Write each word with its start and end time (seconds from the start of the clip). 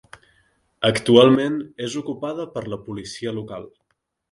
Actualment 0.89 1.59
és 1.89 1.99
ocupada 2.03 2.49
per 2.57 2.65
la 2.75 2.83
policia 2.89 3.37
local. 3.39 3.71